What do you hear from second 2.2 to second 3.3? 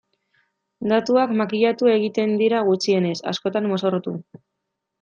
dira gutxienez,